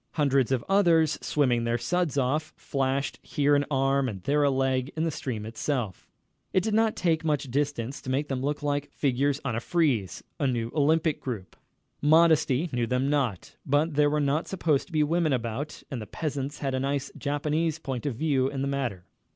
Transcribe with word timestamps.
Hundreds 0.13 0.51
of 0.51 0.65
others, 0.67 1.19
swimming 1.21 1.63
their 1.63 1.77
suds 1.77 2.17
off, 2.17 2.55
flashed 2.57 3.19
here 3.21 3.55
an 3.55 3.63
arm 3.69 4.09
and 4.09 4.23
there 4.23 4.41
a 4.41 4.49
leg 4.49 4.91
in 4.97 5.03
the 5.03 5.11
stream 5.11 5.45
itself. 5.45 6.09
It 6.53 6.63
did 6.63 6.73
not 6.73 6.95
take 6.95 7.23
much 7.23 7.51
distance 7.51 8.01
to 8.01 8.09
make 8.09 8.27
them 8.27 8.41
look 8.41 8.63
like 8.63 8.89
figures 8.89 9.39
on 9.45 9.55
a 9.55 9.59
frieze, 9.59 10.23
a 10.39 10.47
new 10.47 10.71
Olympic 10.73 11.21
group. 11.21 11.55
Modesty 12.01 12.67
knew 12.73 12.87
them 12.87 13.11
not, 13.11 13.55
but 13.63 13.93
there 13.93 14.09
were 14.09 14.19
not 14.19 14.47
supposed 14.47 14.87
to 14.87 14.91
be 14.91 15.03
women 15.03 15.33
about, 15.33 15.83
and 15.91 16.01
the 16.01 16.07
peasants 16.07 16.57
had 16.57 16.73
a 16.73 16.79
nice 16.79 17.11
Japanese 17.15 17.77
point 17.77 18.07
of 18.07 18.15
view 18.15 18.47
in 18.49 18.63
the 18.63 18.67
matter. 18.67 19.05